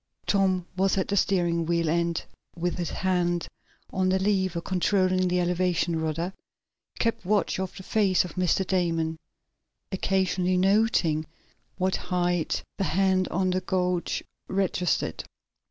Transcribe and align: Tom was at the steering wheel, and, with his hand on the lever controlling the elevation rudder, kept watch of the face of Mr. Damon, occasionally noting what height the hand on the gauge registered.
Tom 0.25 0.65
was 0.75 0.97
at 0.97 1.09
the 1.09 1.15
steering 1.15 1.67
wheel, 1.67 1.87
and, 1.87 2.25
with 2.55 2.79
his 2.79 2.89
hand 2.89 3.47
on 3.93 4.09
the 4.09 4.17
lever 4.17 4.59
controlling 4.59 5.27
the 5.27 5.39
elevation 5.39 5.99
rudder, 6.01 6.33
kept 6.97 7.23
watch 7.23 7.59
of 7.59 7.77
the 7.77 7.83
face 7.83 8.25
of 8.25 8.33
Mr. 8.33 8.65
Damon, 8.65 9.19
occasionally 9.91 10.57
noting 10.57 11.27
what 11.77 11.95
height 11.97 12.63
the 12.79 12.83
hand 12.85 13.27
on 13.27 13.51
the 13.51 13.61
gauge 13.61 14.23
registered. 14.47 15.23